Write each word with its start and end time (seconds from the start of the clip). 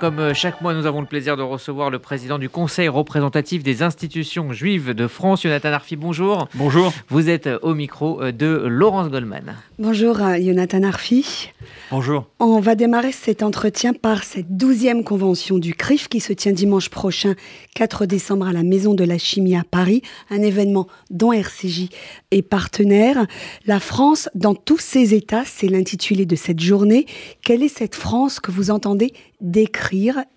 Comme 0.00 0.20
euh, 0.20 0.32
chaque 0.32 0.60
mois, 0.60 0.74
nous 0.74 0.86
avons 0.86 1.00
le 1.00 1.08
plaisir 1.08 1.36
de 1.36 1.42
recevoir 1.42 1.90
le 1.90 1.98
président 1.98 2.38
du 2.38 2.48
Conseil 2.48 2.86
représentatif 2.86 3.64
des 3.64 3.82
institutions 3.82 4.52
juives 4.52 4.94
de 4.94 5.08
France, 5.08 5.42
Jonathan 5.42 5.72
Arfi. 5.72 5.96
Bonjour. 5.96 6.46
Bonjour. 6.54 6.92
Vous 7.08 7.28
êtes 7.28 7.48
euh, 7.48 7.58
au 7.62 7.74
micro 7.74 8.22
euh, 8.22 8.30
de 8.30 8.46
Laurence 8.46 9.10
Goldman. 9.10 9.56
Bonjour, 9.80 10.18
Jonathan 10.40 10.84
Arfi. 10.84 11.50
Bonjour. 11.90 12.26
On 12.38 12.60
va 12.60 12.76
démarrer 12.76 13.10
cet 13.10 13.42
entretien 13.42 13.92
par 13.92 14.22
cette 14.22 14.56
douzième 14.56 15.02
convention 15.02 15.58
du 15.58 15.74
CRIF 15.74 16.06
qui 16.06 16.20
se 16.20 16.32
tient 16.32 16.52
dimanche 16.52 16.90
prochain, 16.90 17.34
4 17.74 18.06
décembre, 18.06 18.46
à 18.46 18.52
la 18.52 18.62
Maison 18.62 18.94
de 18.94 19.02
la 19.02 19.18
Chimie 19.18 19.56
à 19.56 19.64
Paris, 19.68 20.02
un 20.30 20.42
événement 20.42 20.86
dont 21.10 21.32
RCJ 21.32 21.88
est 22.30 22.42
partenaire. 22.42 23.26
La 23.66 23.80
France, 23.80 24.28
dans 24.36 24.54
tous 24.54 24.78
ses 24.78 25.14
états, 25.14 25.44
c'est 25.44 25.68
l'intitulé 25.68 26.24
de 26.24 26.36
cette 26.36 26.60
journée. 26.60 27.06
Quelle 27.42 27.64
est 27.64 27.68
cette 27.68 27.96
France 27.96 28.38
que 28.38 28.52
vous 28.52 28.70
entendez 28.70 29.12
décrire? 29.40 29.87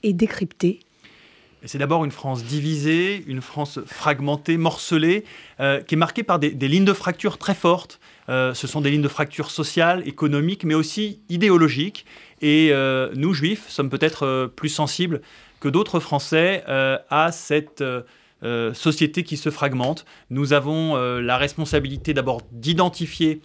Et 0.04 0.14
décrypter 0.14 0.80
c'est 1.66 1.78
d'abord 1.78 2.04
une 2.06 2.12
France 2.12 2.44
divisée, 2.44 3.24
une 3.28 3.42
France 3.42 3.80
fragmentée, 3.86 4.58
morcelée, 4.58 5.26
euh, 5.60 5.82
qui 5.82 5.96
est 5.96 5.98
marquée 5.98 6.24
par 6.24 6.40
des, 6.40 6.50
lignes 6.50 6.86
de 6.86 6.94
fracture 6.94 7.38
très 7.38 7.54
fortes. 7.54 8.00
Euh, 8.30 8.54
ce 8.54 8.66
sont 8.66 8.82
des 8.82 8.90
lignes 8.90 9.02
de 9.02 9.08
fracture 9.08 9.52
sociales, 9.52 10.02
économiques, 10.08 10.64
mais 10.64 10.74
aussi 10.74 11.20
idéologiques. 11.30 12.06
Et 12.42 12.70
euh, 12.72 13.12
nous, 13.16 13.34
Juifs, 13.34 13.70
sommes 13.70 13.90
peut-être 13.90 14.52
plus 14.56 14.70
sensibles 14.70 15.22
que 15.60 15.70
d'autres 15.70 16.00
Français 16.00 16.64
à 16.68 17.32
cette 17.32 17.84
société 18.74 19.24
qui 19.24 19.38
se 19.38 19.52
fragmente. 19.52 20.06
Nous 20.32 20.54
avons 20.54 20.96
la 20.96 21.38
responsabilité 21.38 22.16
d'abord 22.16 22.42
d'identifier 22.52 23.42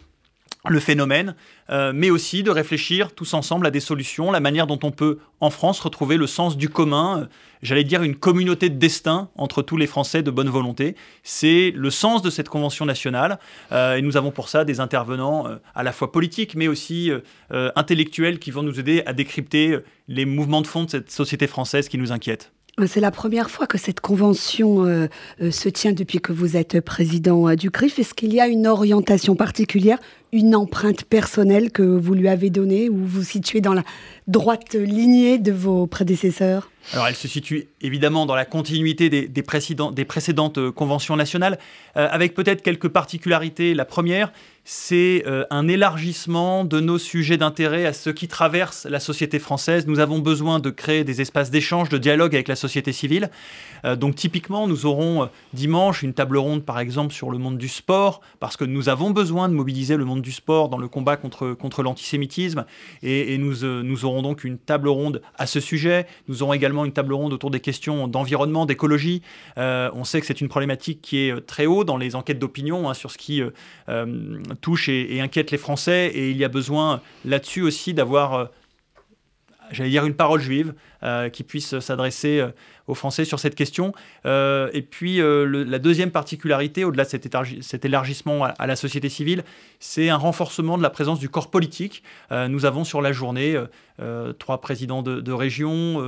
le 0.68 0.80
phénomène, 0.80 1.34
euh, 1.70 1.92
mais 1.94 2.10
aussi 2.10 2.42
de 2.42 2.50
réfléchir 2.50 3.12
tous 3.12 3.34
ensemble 3.34 3.66
à 3.66 3.70
des 3.70 3.80
solutions, 3.80 4.30
la 4.30 4.40
manière 4.40 4.66
dont 4.66 4.78
on 4.82 4.90
peut 4.90 5.18
en 5.40 5.50
France 5.50 5.80
retrouver 5.80 6.16
le 6.16 6.26
sens 6.26 6.56
du 6.56 6.68
commun, 6.68 7.20
euh, 7.20 7.26
j'allais 7.62 7.84
dire 7.84 8.02
une 8.02 8.16
communauté 8.16 8.68
de 8.68 8.78
destin 8.78 9.28
entre 9.36 9.62
tous 9.62 9.76
les 9.76 9.86
Français 9.86 10.22
de 10.22 10.30
bonne 10.30 10.48
volonté. 10.48 10.96
C'est 11.22 11.72
le 11.74 11.90
sens 11.90 12.22
de 12.22 12.30
cette 12.30 12.48
convention 12.48 12.84
nationale, 12.84 13.38
euh, 13.72 13.96
et 13.96 14.02
nous 14.02 14.16
avons 14.16 14.30
pour 14.30 14.48
ça 14.48 14.64
des 14.64 14.80
intervenants 14.80 15.46
à 15.74 15.82
la 15.82 15.92
fois 15.92 16.12
politiques, 16.12 16.54
mais 16.54 16.68
aussi 16.68 17.10
intellectuels 17.50 18.38
qui 18.38 18.50
vont 18.50 18.62
nous 18.62 18.78
aider 18.78 19.02
à 19.06 19.12
décrypter 19.12 19.78
les 20.08 20.24
mouvements 20.24 20.62
de 20.62 20.66
fond 20.66 20.84
de 20.84 20.90
cette 20.90 21.10
société 21.10 21.46
française 21.46 21.88
qui 21.88 21.98
nous 21.98 22.12
inquiète. 22.12 22.52
C'est 22.84 23.00
la 23.00 23.10
première 23.10 23.48
fois 23.48 23.66
que 23.66 23.78
cette 23.78 24.00
convention 24.00 24.84
euh, 24.84 25.06
euh, 25.40 25.50
se 25.50 25.70
tient 25.70 25.94
depuis 25.94 26.20
que 26.20 26.30
vous 26.30 26.58
êtes 26.58 26.78
président 26.82 27.48
euh, 27.48 27.56
du 27.56 27.70
CRIF. 27.70 27.98
Est-ce 27.98 28.12
qu'il 28.12 28.34
y 28.34 28.40
a 28.40 28.48
une 28.48 28.66
orientation 28.66 29.34
particulière, 29.34 29.98
une 30.30 30.54
empreinte 30.54 31.04
personnelle 31.04 31.72
que 31.72 31.82
vous 31.82 32.12
lui 32.12 32.28
avez 32.28 32.50
donnée 32.50 32.90
ou 32.90 32.96
vous 32.96 33.06
vous 33.06 33.22
situez 33.22 33.62
dans 33.62 33.72
la 33.72 33.82
droite 34.26 34.74
lignée 34.74 35.38
de 35.38 35.52
vos 35.52 35.86
prédécesseurs? 35.86 36.70
Alors, 36.92 37.08
elle 37.08 37.16
se 37.16 37.28
situe 37.28 37.68
évidemment 37.80 38.26
dans 38.26 38.34
la 38.34 38.44
continuité 38.44 39.08
des, 39.10 39.42
précédentes 39.42 40.70
conventions 40.70 41.16
nationales, 41.16 41.58
avec 41.94 42.34
peut-être 42.34 42.62
quelques 42.62 42.88
particularités. 42.88 43.74
La 43.74 43.84
première, 43.84 44.30
c'est 44.68 45.22
euh, 45.28 45.44
un 45.50 45.68
élargissement 45.68 46.64
de 46.64 46.80
nos 46.80 46.98
sujets 46.98 47.36
d'intérêt 47.36 47.86
à 47.86 47.92
ceux 47.92 48.12
qui 48.12 48.26
traversent 48.26 48.84
la 48.84 48.98
société 48.98 49.38
française. 49.38 49.86
Nous 49.86 50.00
avons 50.00 50.18
besoin 50.18 50.58
de 50.58 50.70
créer 50.70 51.04
des 51.04 51.20
espaces 51.20 51.52
d'échange, 51.52 51.88
de 51.88 51.98
dialogue 51.98 52.34
avec 52.34 52.48
la 52.48 52.56
société 52.56 52.92
civile. 52.92 53.30
Euh, 53.84 53.94
donc 53.94 54.16
typiquement, 54.16 54.66
nous 54.66 54.84
aurons 54.84 55.22
euh, 55.22 55.26
dimanche 55.52 56.02
une 56.02 56.14
table 56.14 56.36
ronde, 56.36 56.64
par 56.64 56.80
exemple, 56.80 57.14
sur 57.14 57.30
le 57.30 57.38
monde 57.38 57.58
du 57.58 57.68
sport, 57.68 58.20
parce 58.40 58.56
que 58.56 58.64
nous 58.64 58.88
avons 58.88 59.10
besoin 59.10 59.48
de 59.48 59.54
mobiliser 59.54 59.96
le 59.96 60.04
monde 60.04 60.20
du 60.20 60.32
sport 60.32 60.68
dans 60.68 60.78
le 60.78 60.88
combat 60.88 61.16
contre, 61.16 61.52
contre 61.52 61.84
l'antisémitisme. 61.84 62.66
Et, 63.04 63.38
nous, 63.38 63.62
nous 63.62 64.04
aurons 64.04 64.22
donc 64.22 64.42
une 64.42 64.58
table 64.58 64.88
ronde 64.88 65.22
à 65.38 65.46
ce 65.46 65.60
sujet. 65.60 66.08
Nous 66.26 66.42
aurons 66.42 66.54
également 66.54 66.75
une 66.84 66.92
table 66.92 67.12
ronde 67.12 67.32
autour 67.32 67.50
des 67.50 67.60
questions 67.60 68.08
d'environnement, 68.08 68.66
d'écologie. 68.66 69.22
on 69.56 70.04
sait 70.04 70.20
que 70.20 70.26
c'est 70.26 70.40
une 70.40 70.48
problématique 70.48 71.00
qui 71.02 71.18
est 71.18 71.46
très 71.46 71.66
haut 71.66 71.84
dans 71.84 71.96
les 71.96 72.14
enquêtes 72.14 72.38
d'opinion 72.38 72.88
hein, 72.88 72.94
sur 72.94 73.10
ce 73.10 73.18
qui 73.18 73.42
touche 74.60 74.88
et, 74.88 75.20
inquiète 75.20 75.50
les 75.50 75.58
Français. 75.58 76.10
Et 76.14 76.30
il 76.30 76.36
y 76.36 76.44
a 76.44 76.48
besoin 76.48 77.00
là-dessus 77.24 77.62
aussi 77.62 77.94
d'avoir, 77.94 78.34
euh, 78.34 78.44
j'allais 79.70 79.90
dire, 79.90 80.04
une 80.06 80.14
parole 80.14 80.40
juive 80.40 80.74
euh, 81.02 81.28
qui 81.28 81.42
puisse 81.44 81.78
s'adresser 81.78 82.40
euh, 82.40 82.48
aux 82.86 82.94
Français 82.94 83.24
sur 83.24 83.40
cette 83.40 83.54
question. 83.54 83.92
et 84.24 84.86
puis 84.88 85.18
la 85.18 85.78
deuxième 85.80 86.12
particularité, 86.12 86.84
au-delà 86.84 87.04
de 87.04 87.08
cet, 87.60 87.84
élargissement 87.84 88.44
à, 88.44 88.66
la 88.66 88.76
société 88.76 89.08
civile, 89.08 89.42
c'est 89.80 90.08
un 90.08 90.16
renforcement 90.16 90.78
de 90.78 90.84
la 90.84 90.90
présence 90.90 91.18
du 91.18 91.28
corps 91.28 91.50
politique. 91.50 92.04
nous 92.30 92.64
avons 92.64 92.84
sur 92.84 93.02
la 93.02 93.10
journée 93.10 93.60
trois 94.38 94.60
présidents 94.60 95.02
de, 95.02 95.32
région, 95.32 96.00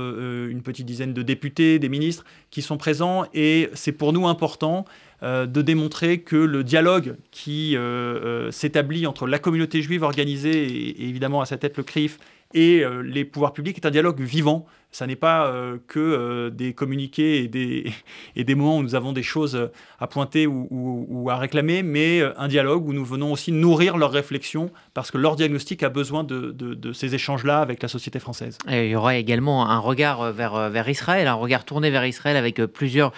une 0.47 0.61
petite 0.61 0.85
dizaine 0.85 1.13
de 1.13 1.21
députés, 1.21 1.79
des 1.79 1.89
ministres 1.89 2.23
qui 2.49 2.61
sont 2.61 2.77
présents. 2.77 3.25
Et 3.33 3.69
c'est 3.73 3.91
pour 3.91 4.13
nous 4.13 4.25
important 4.25 4.85
euh, 5.21 5.45
de 5.45 5.61
démontrer 5.61 6.21
que 6.21 6.37
le 6.37 6.63
dialogue 6.63 7.17
qui 7.29 7.75
euh, 7.75 7.81
euh, 7.81 8.51
s'établit 8.51 9.05
entre 9.05 9.27
la 9.27 9.37
communauté 9.37 9.81
juive 9.81 10.03
organisée 10.03 10.63
et, 10.63 11.09
évidemment 11.09 11.41
à 11.41 11.45
sa 11.45 11.57
tête 11.57 11.75
le 11.75 11.83
CRIF 11.83 12.19
et 12.53 12.83
les 13.03 13.25
pouvoirs 13.25 13.53
publics 13.53 13.77
est 13.77 13.85
un 13.85 13.91
dialogue 13.91 14.21
vivant 14.21 14.65
ça 14.91 15.05
n'est 15.05 15.15
pas 15.15 15.47
euh, 15.47 15.77
que 15.87 15.99
euh, 15.99 16.49
des 16.49 16.73
communiqués 16.73 17.43
et 17.43 17.47
des, 17.47 17.93
moments 18.55 18.77
où 18.77 18.83
nous 18.83 18.95
avons 18.95 19.13
des 19.13 19.23
choses 19.23 19.69
à 19.99 20.07
pointer 20.07 20.47
ou, 20.47 21.27
à 21.29 21.37
réclamer, 21.37 21.83
mais 21.83 22.21
euh, 22.21 22.33
un 22.37 22.47
dialogue 22.47 22.87
où 22.87 22.93
nous 22.93 23.05
venons 23.05 23.31
aussi 23.31 23.51
nourrir 23.51 23.97
leurs 23.97 24.11
réflexions 24.11 24.71
parce 24.93 25.11
que 25.11 25.17
leur 25.17 25.35
diagnostic 25.35 25.83
a 25.83 25.89
besoin 25.89 26.23
de, 26.23 26.93
ces 26.93 27.13
échanges-là 27.13 27.59
avec 27.59 27.83
la 27.83 27.87
société 27.87 28.19
française. 28.19 28.57
il 28.67 28.87
y 28.87 28.95
aura 28.95 29.15
également 29.15 29.69
un 29.69 29.77
regard 29.77 30.31
vers, 30.33 30.89
Israël, 30.89 31.27
un 31.27 31.33
regard 31.33 31.65
tourné 31.65 31.91
vers 31.91 32.05
Israël 32.05 32.35
avec 32.35 32.63
plusieurs 32.65 33.13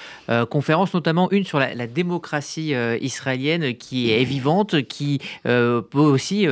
conférences, 0.50 0.94
notamment 0.94 1.32
une 1.32 1.46
sur 1.46 1.60
la 1.60 1.88
démocratie 1.88 2.74
israélienne 3.02 3.76
qui 3.76 4.12
est 4.12 4.24
vivante, 4.24 4.84
qui 4.84 5.20
peut 5.44 5.84
aussi 5.94 6.48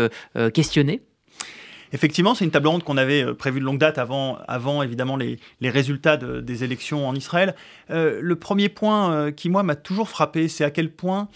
questionner 0.54 1.02
Effectivement, 1.92 2.36
c'est 2.36 2.46
une 2.46 2.52
table 2.52 2.68
ronde 2.68 2.84
qu'on 2.84 2.98
avait 2.98 3.24
euh, 3.24 3.34
prévue 3.34 3.60
de 3.60 3.66
longue 3.66 3.80
date 3.80 3.98
avant, 3.98 4.38
avant 4.48 4.84
évidemment 4.84 5.18
les, 5.18 5.40
résultats 5.62 6.18
des 6.18 6.64
élections 6.64 7.08
en 7.08 7.16
Israël. 7.16 7.56
Euh, 7.90 8.20
le 8.22 8.36
premier 8.36 8.70
point 8.70 9.12
euh, 9.12 9.32
qui, 9.32 9.50
moi, 9.50 9.64
m'a 9.64 9.76
toujours 9.76 10.10
frappé, 10.10 10.48
c'est 10.48 10.64
à 10.64 10.72
quel 10.72 10.92
point 10.92 11.28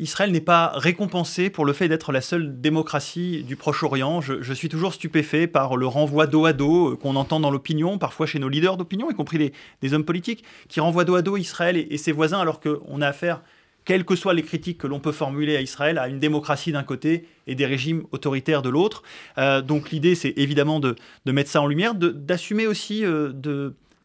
Israël 0.00 0.32
n'est 0.32 0.40
pas 0.40 0.72
récompensé 0.74 1.48
pour 1.48 1.64
le 1.64 1.72
fait 1.72 1.86
d'être 1.86 2.10
la 2.10 2.20
seule 2.20 2.60
démocratie 2.60 3.44
du 3.44 3.54
Proche-Orient. 3.54 4.20
Je, 4.20 4.52
suis 4.52 4.68
toujours 4.68 4.92
stupéfait 4.92 5.46
par 5.46 5.76
le 5.76 5.86
renvoi 5.86 6.26
dos 6.26 6.44
à 6.44 6.52
dos 6.52 6.96
qu'on 6.96 7.14
entend 7.14 7.38
dans 7.38 7.52
l'opinion, 7.52 7.98
parfois 7.98 8.26
chez 8.26 8.40
nos 8.40 8.48
leaders 8.48 8.76
d'opinion, 8.76 9.08
y 9.12 9.14
compris 9.14 9.52
des, 9.80 9.94
hommes 9.94 10.04
politiques, 10.04 10.42
qui 10.68 10.80
renvoient 10.80 11.04
dos 11.04 11.14
à 11.14 11.22
dos 11.22 11.36
Israël 11.36 11.76
et, 11.76 11.86
et 11.88 11.98
ses 11.98 12.10
voisins 12.10 12.40
alors 12.40 12.58
qu'on 12.58 13.00
a 13.00 13.06
affaire 13.06 13.40
quelles 13.88 14.04
que 14.04 14.16
soient 14.16 14.34
les 14.34 14.42
critiques 14.42 14.76
que 14.76 14.86
l'on 14.86 15.00
peut 15.00 15.12
formuler 15.12 15.56
à 15.56 15.62
Israël, 15.62 15.96
à 15.96 16.08
une 16.08 16.18
démocratie 16.18 16.72
d'un 16.72 16.82
côté 16.82 17.24
et 17.46 17.54
des 17.54 17.64
régimes 17.64 18.02
autoritaires 18.12 18.60
de 18.60 18.68
l'autre. 18.68 19.02
Euh, 19.38 19.62
donc 19.62 19.90
l'idée, 19.90 20.14
c'est 20.14 20.34
évidemment 20.36 20.78
de, 20.78 20.94
mettre 21.24 21.48
ça 21.48 21.62
en 21.62 21.66
lumière, 21.66 21.94
d'assumer 21.94 22.66
aussi 22.66 23.02
euh, 23.02 23.32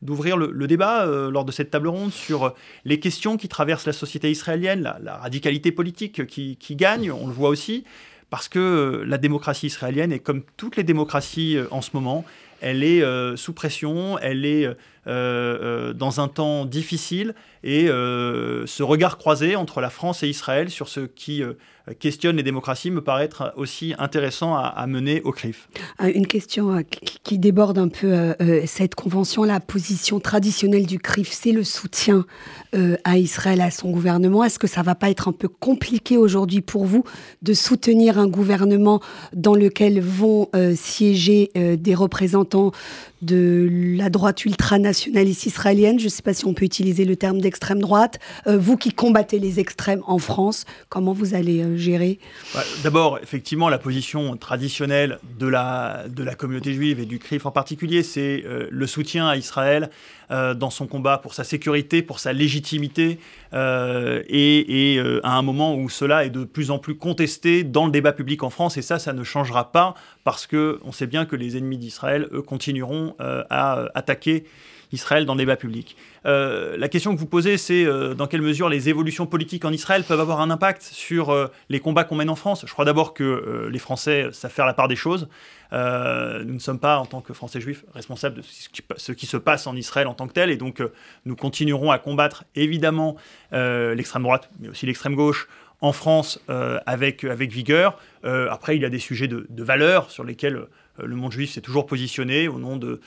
d'ouvrir 0.01 0.37
le, 0.37 0.67
débat 0.67 1.05
euh, 1.05 1.29
lors 1.29 1.43
de 1.43 1.51
cette 1.51 1.69
table 1.69 1.89
ronde 1.89 2.13
sur 2.13 2.53
les 2.85 3.01
questions 3.01 3.35
qui 3.35 3.49
traversent 3.49 3.85
la 3.85 3.91
société 3.91 4.31
israélienne, 4.31 4.89
la, 5.03 5.17
radicalité 5.17 5.73
politique 5.73 6.27
qui, 6.27 6.55
qui, 6.55 6.75
gagne, 6.77 7.11
on 7.11 7.27
le 7.27 7.33
voit 7.33 7.49
aussi, 7.49 7.83
parce 8.29 8.47
que 8.47 9.03
la 9.05 9.17
démocratie 9.17 9.67
israélienne 9.67 10.13
est 10.13 10.19
comme 10.19 10.43
toutes 10.55 10.77
les 10.77 10.83
démocraties 10.83 11.57
en 11.71 11.81
ce 11.81 11.89
moment, 11.93 12.23
elle 12.61 12.85
est 12.85 13.03
sous 13.35 13.51
pression, 13.51 14.17
elle 14.19 14.45
est 14.45 14.65
dans 15.05 16.19
un 16.19 16.27
temps 16.27 16.65
difficile, 16.65 17.33
et 17.63 17.87
euh, 17.87 18.65
ce 18.67 18.83
regard 18.83 19.17
croisé 19.17 19.55
entre 19.55 19.79
la 19.79 19.89
France 19.89 20.21
et 20.23 20.27
Israël 20.27 20.69
sur 20.69 20.89
ce 20.89 20.99
qui 21.01 21.41
euh, 21.41 21.53
questionne 21.97 22.35
les 22.35 22.43
démocraties 22.43 22.91
me 22.91 23.01
paraît 23.01 23.23
être 23.23 23.53
aussi 23.55 23.93
intéressant 23.97 24.55
à, 24.55 24.85
mener 24.85 25.21
au 25.21 25.31
CRIF. 25.31 25.69
Euh, 26.01 26.11
une 26.13 26.27
question 26.27 26.83
qui 27.23 27.39
déborde 27.39 27.77
un 27.77 27.87
peu 27.87 28.33
cette 28.65 28.95
convention, 28.95 29.43
la 29.43 29.59
position 29.59 30.19
traditionnelle 30.19 30.85
du 30.85 30.99
CRIF, 30.99 31.31
c'est 31.31 31.51
le 31.51 31.63
soutien 31.63 32.25
à 33.03 33.17
Israël, 33.17 33.61
à 33.61 33.71
son 33.71 33.91
gouvernement. 33.91 34.43
Est-ce 34.43 34.59
que 34.59 34.67
ça 34.67 34.81
va 34.81 34.95
pas 34.95 35.09
être 35.09 35.27
un 35.27 35.31
peu 35.31 35.47
compliqué 35.47 36.17
aujourd'hui 36.17 36.61
pour 36.61 36.85
vous 36.85 37.03
de 37.41 37.53
soutenir 37.53 38.17
un 38.17 38.27
gouvernement 38.27 38.99
dans 39.33 39.55
lequel 39.55 40.01
vont 40.01 40.49
siéger 40.75 41.51
des 41.55 41.95
représentants 41.95 42.71
de 43.21 43.69
la 43.97 44.09
droite 44.09 44.45
ultranationaliste 44.93 45.45
israélienne. 45.45 45.99
Je 45.99 46.05
ne 46.05 46.09
sais 46.09 46.21
pas 46.21 46.33
si 46.33 46.45
on 46.45 46.53
peut 46.53 46.65
utiliser 46.65 47.05
le 47.05 47.15
terme 47.15 47.43
extrême 47.43 47.79
droite. 47.79 48.19
Euh, 48.47 48.57
vous 48.57 48.77
qui 48.77 48.91
combattez 48.91 49.39
les 49.39 49.59
extrêmes 49.59 50.01
en 50.05 50.19
France, 50.19 50.65
comment 50.89 51.13
vous 51.13 51.33
allez 51.33 51.63
euh, 51.63 51.77
gérer? 51.77 52.19
D'abord, 52.83 53.19
effectivement, 53.21 53.69
la 53.69 53.77
position 53.77 54.37
traditionnelle 54.37 55.19
de 55.39 55.47
la, 55.47 56.05
de 56.07 56.23
la 56.23 56.35
communauté 56.35 56.73
juive 56.73 56.99
et 56.99 57.05
du 57.05 57.19
CRIF 57.19 57.45
en 57.45 57.51
particulier, 57.51 58.03
c'est 58.03 58.43
euh, 58.45 58.67
le 58.69 58.87
soutien 58.87 59.27
à 59.27 59.35
Israël 59.35 59.89
dans 60.55 60.71
son 60.71 60.87
combat 60.87 61.19
pour 61.19 61.35
sa 61.35 61.43
sécurité, 61.43 62.01
pour 62.01 62.17
sa 62.17 62.33
légitimité, 62.33 63.19
et 63.53 64.99
à 65.21 65.37
un 65.37 65.41
moment 65.43 65.75
où 65.75 65.89
cela 65.89 66.25
est 66.25 66.31
de 66.31 66.43
plus 66.43 66.71
en 66.71 66.79
plus 66.79 66.95
contesté 66.95 67.63
dans 67.63 67.85
le 67.85 67.91
débat 67.91 68.13
public 68.13 68.41
en 68.41 68.49
France, 68.49 68.77
et 68.77 68.81
ça, 68.81 68.97
ça 68.97 69.13
ne 69.13 69.23
changera 69.23 69.71
pas 69.71 69.93
parce 70.23 70.47
qu'on 70.47 70.91
sait 70.91 71.07
bien 71.07 71.25
que 71.25 71.35
les 71.35 71.57
ennemis 71.57 71.77
d'Israël, 71.77 72.27
eux, 72.31 72.41
continueront 72.41 73.15
à 73.19 73.89
attaquer 73.93 74.45
Israël 74.93 75.25
dans 75.25 75.33
le 75.33 75.39
débat 75.39 75.57
public. 75.57 75.97
Euh, 76.25 76.77
la 76.77 76.87
question 76.87 77.13
que 77.13 77.19
vous 77.19 77.25
posez, 77.25 77.57
c'est 77.57 77.83
euh, 77.83 78.13
dans 78.13 78.27
quelle 78.27 78.41
mesure 78.41 78.69
les 78.69 78.89
évolutions 78.89 79.25
politiques 79.25 79.65
en 79.65 79.71
Israël 79.71 80.03
peuvent 80.03 80.19
avoir 80.19 80.39
un 80.39 80.51
impact 80.51 80.83
sur 80.83 81.31
euh, 81.31 81.47
les 81.69 81.79
combats 81.79 82.03
qu'on 82.03 82.15
mène 82.15 82.29
en 82.29 82.35
France? 82.35 82.63
Je 82.65 82.71
crois 82.71 82.85
d'abord 82.85 83.13
que 83.13 83.67
les 83.69 83.79
Français 83.79 84.29
savent 84.31 84.51
faire 84.51 84.67
la 84.67 84.73
part 84.73 84.87
des 84.87 84.95
choses. 84.95 85.27
nous 85.71 86.53
ne 86.53 86.59
sommes 86.59 86.79
pas, 86.79 86.97
en 86.99 87.05
tant 87.05 87.21
que 87.21 87.33
Français 87.33 87.59
juifs, 87.59 87.83
responsables 87.93 88.37
de 88.37 88.41
ce 88.97 89.11
qui, 89.11 89.25
se 89.25 89.37
passe 89.37 89.65
en 89.65 89.75
Israël 89.75 90.07
en 90.07 90.13
tant 90.13 90.27
que 90.27 90.33
tel, 90.33 90.51
et 90.51 90.57
donc 90.57 90.83
nous 91.25 91.35
continuerons 91.35 91.91
à 91.91 91.97
combattre 91.97 92.43
évidemment 92.55 93.15
l'extrême 93.51 94.23
droite, 94.23 94.49
mais 94.59 94.69
aussi 94.69 94.85
l'extrême 94.85 95.15
gauche 95.15 95.47
en 95.83 95.91
France 95.91 96.39
avec, 96.85 97.23
avec 97.25 97.51
vigueur. 97.51 97.99
après, 98.23 98.75
il 98.75 98.81
y 98.81 98.85
a 98.85 98.89
des 98.89 98.99
sujets 98.99 99.27
de, 99.27 99.45
de 99.49 99.63
valeurs 99.63 100.09
sur 100.09 100.23
lesquels 100.23 100.55
euh, 100.55 100.69
le 101.01 101.15
monde 101.15 101.31
juif 101.31 101.51
s'est 101.51 101.61
toujours 101.61 101.85
positionné 101.85 102.47
au 102.47 102.59
nom 102.59 102.77
de, 102.77 102.99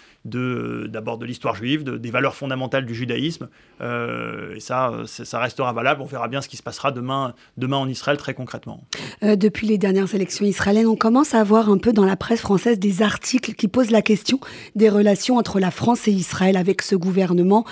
d'abord 0.88 1.18
de, 1.18 1.26
l'histoire 1.26 1.54
juive, 1.54 1.84
des 1.84 2.10
valeurs 2.10 2.34
fondamentales 2.34 2.84
du 2.84 2.94
judaïsme. 2.94 3.48
Euh, 3.80 4.56
et 4.56 4.60
ça, 4.60 5.02
ça 5.06 5.38
restera 5.38 5.72
valable. 5.72 6.02
On 6.02 6.06
verra 6.06 6.28
bien 6.28 6.40
ce 6.40 6.48
qui 6.48 6.56
se 6.56 6.62
passera 6.62 6.90
demain, 6.90 7.34
demain 7.56 7.76
en 7.76 7.88
Israël 7.88 8.16
très 8.16 8.34
concrètement. 8.34 8.82
Euh, 9.22 9.36
depuis 9.36 9.66
les 9.66 9.78
dernières 9.78 10.12
élections 10.14 10.44
israéliennes, 10.44 10.88
on 10.88 10.96
commence 10.96 11.34
à 11.34 11.40
avoir 11.40 11.70
un 11.70 11.78
peu 11.78 11.92
dans 11.92 12.04
la 12.04 12.16
presse 12.16 12.40
française 12.40 12.78
des 12.78 13.02
articles 13.02 13.54
qui 13.54 13.68
posent 13.68 13.90
la 13.90 14.02
question 14.02 14.40
des 14.74 14.88
relations 14.88 15.36
entre 15.36 15.60
la 15.60 15.70
France 15.70 16.08
et 16.08 16.12
Israël 16.12 16.56
avec 16.56 16.82
ce 16.82 16.96
gouvernement 16.96 17.64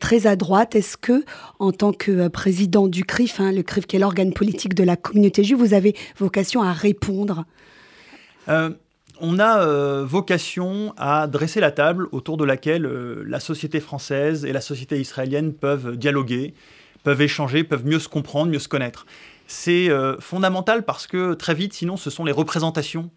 très 0.00 0.26
à 0.26 0.36
droite. 0.36 0.74
Est-ce 0.74 0.96
que, 0.96 1.24
en 1.58 1.72
tant 1.72 1.92
que 1.92 2.28
président 2.28 2.88
du 2.88 3.04
CRIF, 3.04 3.40
hein, 3.40 3.52
le 3.52 3.62
CRIF 3.62 3.86
qui 3.86 3.96
est 3.96 3.98
l'organe 3.98 4.32
politique 4.32 4.74
de 4.74 4.84
la 4.84 4.96
communauté 4.96 5.44
juive, 5.44 5.58
vous 5.58 5.74
avez 5.74 5.94
vocation 6.18 6.62
à 6.62 6.72
répondre? 6.72 7.44
On 9.22 9.38
a 9.38 9.60
euh, 9.60 10.04
vocation 10.04 10.92
à 10.98 11.28
dresser 11.28 11.60
la 11.60 11.70
table 11.70 12.08
autour 12.10 12.36
de 12.36 12.44
laquelle 12.44 12.84
euh, 12.84 13.22
la 13.26 13.38
société 13.38 13.78
française 13.78 14.44
et 14.44 14.52
la 14.52 14.60
société 14.60 15.00
israélienne 15.00 15.54
peuvent 15.54 15.96
dialoguer, 15.96 16.54
peuvent 17.04 17.22
échanger, 17.22 17.62
peuvent 17.62 17.86
mieux 17.86 18.00
se 18.00 18.08
comprendre, 18.08 18.50
mieux 18.50 18.58
se 18.58 18.68
connaître. 18.68 19.06
C'est 19.46 19.88
euh, 19.90 20.16
fondamental 20.18 20.84
parce 20.84 21.06
que 21.06 21.34
très 21.34 21.54
vite, 21.54 21.72
sinon, 21.72 21.96
ce 21.96 22.10
sont 22.10 22.24
les 22.24 22.32
représentations 22.32 23.10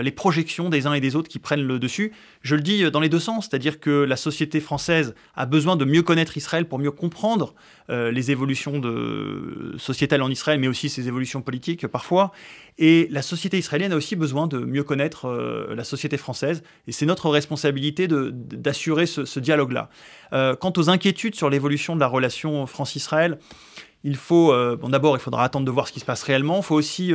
les 0.00 0.10
projections 0.10 0.70
des 0.70 0.86
uns 0.86 0.94
et 0.94 1.00
des 1.00 1.16
autres 1.16 1.28
qui 1.28 1.38
prennent 1.38 1.66
le 1.66 1.78
dessus. 1.78 2.12
Je 2.42 2.54
le 2.54 2.62
dis 2.62 2.84
euh, 2.84 2.90
dans 2.90 3.00
les 3.00 3.08
deux 3.08 3.18
sens, 3.18 3.48
c'est-à-dire 3.48 3.80
que 3.80 3.90
la 3.90 4.16
société 4.16 4.60
française 4.60 5.14
a 5.34 5.46
besoin 5.46 5.76
de 5.76 5.84
mieux 5.84 6.02
connaître 6.02 6.36
Israël 6.36 6.66
pour 6.66 6.78
mieux 6.78 6.90
comprendre 6.90 7.54
euh, 7.90 8.10
les 8.10 8.30
évolutions 8.30 8.80
sociétales 9.76 10.22
en 10.22 10.30
Israël, 10.30 10.58
mais 10.58 10.68
aussi 10.68 10.88
ses 10.88 11.08
évolutions 11.08 11.42
politiques 11.42 11.86
parfois. 11.86 12.32
Et 12.78 13.06
la 13.10 13.22
société 13.22 13.58
israélienne 13.58 13.92
a 13.92 13.96
aussi 13.96 14.16
besoin 14.16 14.46
de 14.46 14.58
mieux 14.58 14.84
connaître 14.84 15.28
la 15.74 15.84
société 15.84 16.16
française. 16.16 16.62
Et 16.86 16.92
c'est 16.92 17.06
notre 17.06 17.28
responsabilité 17.28 18.08
d'assurer 18.08 19.06
ce, 19.06 19.40
dialogue-là. 19.40 19.90
quant 20.30 20.72
aux 20.76 20.88
inquiétudes 20.88 21.34
sur 21.34 21.50
l'évolution 21.50 21.94
de 21.94 22.00
la 22.00 22.06
relation 22.06 22.66
France-Israël, 22.66 23.38
il 24.04 24.16
faut, 24.16 24.52
bon, 24.76 24.88
d'abord, 24.88 25.16
il 25.16 25.20
faudra 25.20 25.44
attendre 25.44 25.64
de 25.64 25.70
voir 25.70 25.86
ce 25.86 25.92
qui 25.92 26.00
se 26.00 26.04
passe 26.04 26.22
réellement. 26.22 26.58
Il 26.58 26.62
faut 26.64 26.74
aussi 26.74 27.12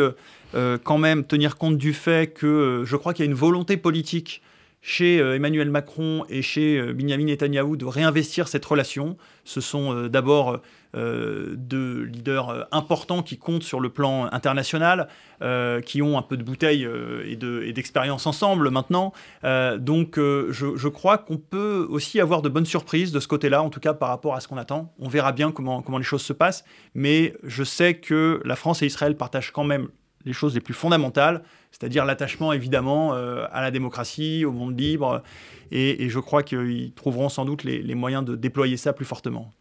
euh, 0.55 0.77
quand 0.81 0.97
même 0.97 1.25
tenir 1.25 1.57
compte 1.57 1.77
du 1.77 1.93
fait 1.93 2.33
que 2.33 2.47
euh, 2.47 2.85
je 2.85 2.95
crois 2.95 3.13
qu'il 3.13 3.25
y 3.25 3.27
a 3.27 3.31
une 3.31 3.37
volonté 3.37 3.75
politique 3.75 4.41
chez 4.87 5.19
euh, 5.19 5.35
Emmanuel 5.35 5.69
Macron 5.69 6.23
et 6.29 6.41
chez 6.41 6.81
Benjamin 6.93 7.25
Netanyahou 7.25 7.75
de 7.75 7.83
réinvestir 7.83 8.47
cette 8.47 8.63
relation. 8.63 9.17
Ce 9.43 9.59
sont 9.59 10.07
d'abord 10.07 10.61
deux 10.93 12.03
leaders 12.03 12.67
importants 12.71 13.21
qui 13.21 13.37
comptent 13.37 13.63
sur 13.63 13.79
le 13.79 13.89
plan 13.89 14.27
international, 14.31 15.07
qui 15.85 16.01
ont 16.01 16.17
un 16.17 16.21
peu 16.21 16.37
de 16.37 16.43
bouteille 16.43 16.87
et 17.25 17.73
d'expérience 17.73 18.25
ensemble 18.25 18.71
maintenant. 18.71 19.13
donc 19.77 20.17
je, 20.17 20.87
crois 20.87 21.17
qu'on 21.17 21.37
peut 21.37 21.85
aussi 21.89 22.19
avoir 22.19 22.41
de 22.41 22.49
bonnes 22.49 22.65
surprises 22.65 23.11
de 23.11 23.19
ce 23.19 23.27
côté-là, 23.27 23.61
en 23.61 23.69
tout 23.69 23.79
cas 23.79 23.93
par 23.93 24.09
rapport 24.09 24.35
à 24.35 24.39
ce 24.39 24.47
qu'on 24.47 24.57
attend. 24.57 24.91
On 24.99 25.07
verra 25.07 25.33
bien 25.33 25.51
comment, 25.51 25.81
comment 25.81 25.99
les 25.99 26.03
choses 26.03 26.23
se 26.23 26.33
passent, 26.33 26.65
mais 26.95 27.35
je 27.43 27.63
sais 27.63 27.93
que 27.93 28.41
la 28.43 28.55
France 28.55 28.81
et 28.81 28.87
Israël 28.87 29.15
partagent 29.15 29.51
quand 29.51 29.65
même 29.65 29.89
les 30.27 30.33
choses 30.33 30.53
les 30.53 30.61
plus 30.61 30.73
fondamentales, 30.73 31.41
c'est-à-dire 31.71 32.05
l'attachement 32.05 32.53
évidemment 32.53 33.13
euh, 33.13 33.45
à 33.51 33.61
la 33.61 33.71
démocratie, 33.71 34.45
au 34.45 34.51
monde 34.51 34.79
libre, 34.79 35.23
et, 35.71 36.09
je 36.09 36.19
crois 36.19 36.43
qu'ils 36.43 36.93
trouveront 36.93 37.29
sans 37.29 37.45
doute 37.45 37.63
les, 37.63 37.95
moyens 37.95 38.23
de 38.23 38.35
déployer 38.35 38.77
ça 38.77 38.93
plus 38.93 39.05
fortement. 39.05 39.51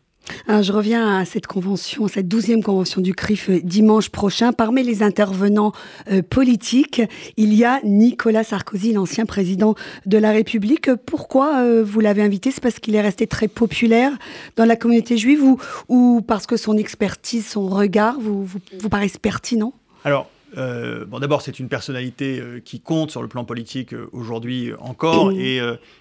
Alors, 0.49 0.63
je 0.63 0.73
reviens 0.73 1.19
à 1.19 1.25
cette 1.25 1.47
convention, 1.47 2.09
cette 2.09 2.27
douzième 2.27 2.61
convention 2.63 3.01
du 3.01 3.15
CRIF 3.15 3.49
euh, 3.49 3.61
dimanche 3.63 4.09
prochain. 4.09 4.53
Parmi 4.53 4.83
les 4.83 5.05
intervenants 5.05 5.71
euh, 6.11 6.21
politiques, 6.21 7.01
il 7.37 7.55
y 7.55 7.65
a 7.65 7.81
Nicolas 7.85 8.43
Sarkozy, 8.43 8.93
l'ancien 8.93 9.25
président 9.25 9.77
de 10.05 10.19
la 10.19 10.33
République. 10.33 10.93
Pourquoi 11.07 11.83
vous 11.83 12.01
l'avez 12.01 12.23
invité? 12.23 12.51
C'est 12.51 12.61
parce 12.61 12.81
qu'il 12.81 12.97
est 12.97 13.01
resté 13.01 13.29
très 13.29 13.47
populaire 13.47 14.13
dans 14.57 14.65
la 14.65 14.75
communauté 14.75 15.17
juive 15.17 15.45
ou, 15.45 15.59
ou 15.89 16.23
parce 16.27 16.47
que 16.47 16.57
son 16.57 16.77
expertise, 16.77 17.47
son 17.47 17.69
regard 17.69 18.19
vous, 18.19 18.45
vous, 18.45 18.59
vous 18.81 18.89
paraissent 18.89 19.19
pertinents? 19.19 19.75
Alors, 20.05 20.29
euh, 20.29 20.36
bon, 20.57 21.19
d'abord, 21.19 21.43
c'est 21.43 21.59
une 21.59 21.69
personnalité 21.69 22.41
euh, 22.41 22.61
qui 22.65 22.81
compte 22.81 23.11
sur 23.11 23.23
le 23.23 23.29
plan 23.29 23.45
politique 23.45 23.93
euh, 23.93 24.09
aujourd'hui 24.13 24.73
encore, 24.79 25.33
et, 25.33 25.61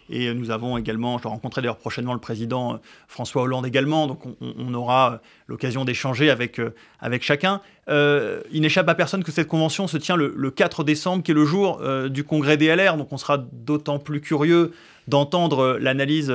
et, 0.09 0.33
nous 0.33 0.51
avons 0.51 0.77
également, 0.77 1.17
je 1.17 1.23
vais 1.23 1.29
rencontrer 1.29 1.61
d'ailleurs 1.61 1.77
prochainement 1.77 2.13
le 2.13 2.19
président 2.19 2.79
François 3.07 3.43
Hollande 3.43 3.65
également, 3.65 4.07
donc 4.07 4.23
on, 4.41 4.73
aura 4.73 5.21
l'occasion 5.47 5.85
d'échanger 5.85 6.29
avec, 6.29 6.59
avec 6.99 7.23
chacun. 7.23 7.61
il 7.87 8.61
n'échappe 8.61 8.89
à 8.89 8.95
personne 8.95 9.23
que 9.23 9.31
cette 9.31 9.47
convention 9.47 9.87
se 9.87 9.97
tient 9.97 10.15
le, 10.15 10.33
le 10.35 10.51
4 10.51 10.83
décembre, 10.83 11.23
qui 11.23 11.31
est 11.31 11.35
le 11.35 11.45
jour 11.45 11.81
du 12.09 12.23
congrès 12.23 12.57
DLR, 12.57 12.97
donc 12.97 13.11
on 13.13 13.17
sera 13.17 13.37
d'autant 13.37 13.99
plus 13.99 14.21
curieux 14.21 14.71
d'entendre 15.07 15.59
euh, 15.59 15.79
l'analyse 15.79 16.31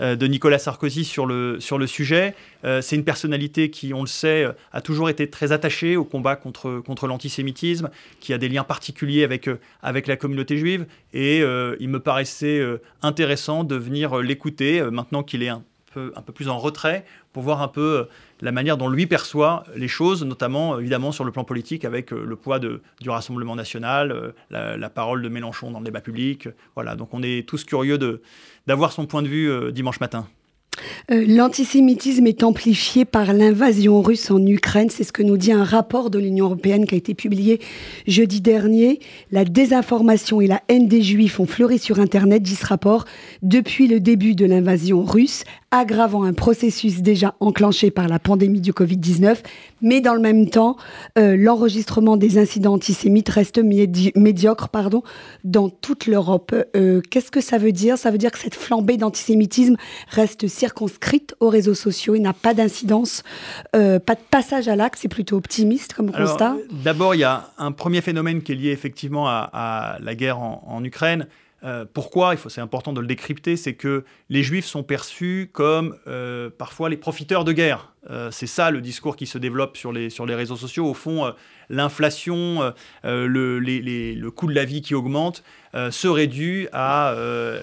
euh, 0.00 0.16
de 0.16 0.26
Nicolas 0.26 0.58
Sarkozy 0.58 1.04
sur 1.04 1.26
le, 1.26 1.60
sur 1.60 1.78
le 1.78 1.86
sujet. 1.86 2.34
Euh, 2.64 2.80
c'est 2.80 2.96
une 2.96 3.04
personnalité 3.04 3.70
qui, 3.70 3.92
on 3.94 4.02
le 4.02 4.06
sait, 4.06 4.46
a 4.72 4.80
toujours 4.80 5.08
été 5.08 5.28
très 5.28 5.52
attachée 5.52 5.96
au 5.96 6.04
combat 6.04 6.36
contre, 6.36 6.80
contre 6.84 7.06
l'antisémitisme, 7.06 7.90
qui 8.20 8.32
a 8.32 8.38
des 8.38 8.48
liens 8.48 8.64
particuliers 8.64 9.24
avec, 9.24 9.48
avec 9.82 10.06
la 10.06 10.16
communauté 10.16 10.56
juive. 10.56 10.86
Et 11.12 11.38
il 11.38 11.88
me 11.88 11.98
paraissait 11.98 12.62
intéressant 13.06 13.64
de 13.64 13.76
venir 13.76 14.18
l'écouter, 14.18 14.82
maintenant 14.90 15.22
qu'il 15.22 15.42
est 15.42 15.48
un 15.48 15.62
peu, 15.92 16.12
un 16.16 16.22
peu 16.22 16.32
plus 16.32 16.48
en 16.48 16.58
retrait, 16.58 17.04
pour 17.32 17.42
voir 17.42 17.62
un 17.62 17.68
peu 17.68 18.08
la 18.40 18.52
manière 18.52 18.76
dont 18.76 18.88
lui 18.88 19.06
perçoit 19.06 19.64
les 19.74 19.88
choses, 19.88 20.24
notamment 20.24 20.78
évidemment 20.78 21.12
sur 21.12 21.24
le 21.24 21.32
plan 21.32 21.44
politique 21.44 21.84
avec 21.84 22.12
euh, 22.12 22.24
le 22.24 22.36
poids 22.36 22.58
de, 22.58 22.82
du 23.00 23.10
Rassemblement 23.10 23.56
national, 23.56 24.12
euh, 24.12 24.76
la, 24.76 24.90
parole 24.90 25.22
de 25.22 25.28
Mélenchon 25.28 25.70
dans 25.70 25.78
le 25.78 25.84
débat 25.84 26.00
public. 26.00 26.48
Voilà, 26.74 26.96
donc 26.96 27.12
on 27.12 27.22
est 27.22 27.46
tous 27.48 27.64
curieux 27.64 27.98
d'avoir 28.66 28.92
son 28.92 29.06
point 29.06 29.22
de 29.22 29.28
vue 29.28 29.50
euh, 29.50 29.72
dimanche 29.72 30.00
matin. 30.00 30.28
L'antisémitisme 31.08 32.26
est 32.26 32.42
amplifié 32.42 33.04
par 33.04 33.32
l'invasion 33.32 34.02
russe 34.02 34.30
en 34.30 34.44
Ukraine, 34.44 34.90
c'est 34.90 35.04
ce 35.04 35.12
que 35.12 35.22
nous 35.22 35.36
dit 35.36 35.52
un 35.52 35.64
rapport 35.64 36.10
de 36.10 36.18
l'Union 36.18 36.46
européenne 36.46 36.86
qui 36.86 36.94
a 36.94 36.98
été 36.98 37.14
publié 37.14 37.60
jeudi 38.06 38.40
dernier. 38.40 39.00
La 39.30 39.44
désinformation 39.44 40.40
et 40.40 40.46
la 40.46 40.62
haine 40.68 40.88
des 40.88 41.02
juifs 41.02 41.40
ont 41.40 41.46
fleuri 41.46 41.78
sur 41.78 42.00
Internet, 42.00 42.42
dit 42.42 42.54
ce 42.54 42.66
rapport, 42.66 43.04
depuis 43.42 43.86
le 43.86 44.00
début 44.00 44.34
de 44.34 44.44
l'invasion 44.44 45.04
russe, 45.04 45.44
aggravant 45.78 46.24
un 46.24 46.32
processus 46.32 47.02
déjà 47.02 47.34
enclenché 47.40 47.90
par 47.90 48.08
la 48.08 48.18
pandémie 48.18 48.60
du 48.60 48.72
Covid-19. 48.72 49.38
Mais 49.82 50.00
dans 50.00 50.14
le 50.14 50.20
même 50.20 50.48
temps, 50.48 50.76
euh, 51.18 51.36
l'enregistrement 51.36 52.16
des 52.16 52.38
incidents 52.38 52.74
antisémites 52.74 53.28
reste 53.28 53.58
médiocre 53.58 54.68
pardon, 54.68 55.02
dans 55.44 55.68
toute 55.68 56.06
l'Europe. 56.06 56.54
Euh, 56.74 57.00
qu'est-ce 57.10 57.30
que 57.30 57.40
ça 57.40 57.58
veut 57.58 57.72
dire? 57.72 57.98
Ça 57.98 58.10
veut 58.10 58.18
dire 58.18 58.30
que 58.30 58.38
cette 58.38 58.54
flambée 58.54 58.96
d'antisémitisme 58.96 59.76
reste 60.08 60.48
circonscrite 60.48 61.34
aux 61.40 61.48
réseaux 61.48 61.74
sociaux 61.74 62.14
et 62.14 62.20
n'a 62.20 62.32
pas 62.32 62.54
d'incidence, 62.54 63.22
euh, 63.74 63.98
pas 63.98 64.14
de 64.14 64.20
passage 64.30 64.68
à 64.68 64.76
l'acte. 64.76 64.98
C'est 65.00 65.08
plutôt 65.08 65.36
optimiste 65.36 65.92
comme 65.92 66.10
constat? 66.10 66.56
D'abord, 66.84 67.14
il 67.14 67.18
y 67.18 67.24
a 67.24 67.50
un 67.58 67.72
premier 67.72 68.00
phénomène 68.00 68.42
qui 68.42 68.52
est 68.52 68.56
lié 68.56 68.70
effectivement 68.70 69.28
à, 69.28 69.98
la 70.00 70.14
guerre 70.14 70.38
en 70.38 70.82
Ukraine 70.84 71.26
euh, 71.64 71.84
pourquoi 71.90 72.36
C'est 72.36 72.60
important 72.60 72.92
de 72.92 73.00
le 73.00 73.06
décrypter, 73.06 73.56
c'est 73.56 73.74
que 73.74 74.04
les 74.28 74.42
juifs 74.42 74.66
sont 74.66 74.82
perçus 74.82 75.50
comme 75.52 75.96
euh, 76.06 76.50
parfois 76.50 76.88
les 76.88 76.96
profiteurs 76.96 77.44
de 77.44 77.52
guerre. 77.52 77.92
Euh, 78.10 78.30
c'est 78.30 78.46
ça 78.46 78.70
le 78.70 78.80
discours 78.80 79.16
qui 79.16 79.26
se 79.26 79.38
développe 79.38 79.76
sur 79.76 79.92
les, 79.92 80.10
sur 80.10 80.26
les 80.26 80.34
réseaux 80.34 80.56
sociaux. 80.56 80.86
Au 80.86 80.94
fond, 80.94 81.32
l'inflation, 81.68 82.72
le, 83.04 83.58
le, 83.58 84.30
coût 84.30 84.46
de 84.46 84.54
la 84.54 84.64
vie 84.64 84.82
qui 84.82 84.94
augmente 84.94 85.42
serait 85.90 86.26
dû 86.26 86.68
à 86.72 87.14